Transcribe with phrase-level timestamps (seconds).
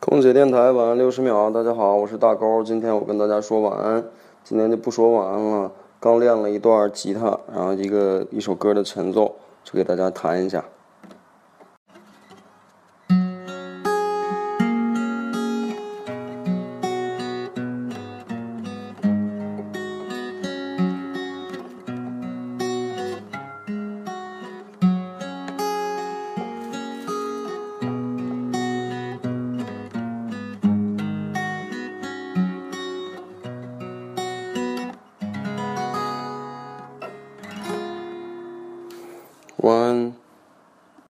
[0.00, 4.02] 空姐电台晚安六十秒，大家好，我是大高，今天我跟大家说晚安，
[4.42, 5.70] 今天就不说晚安了。
[6.00, 10.64] 刚练了一段吉他，然后一个一首歌的前奏，就给大家弹一下。
[39.60, 40.16] One,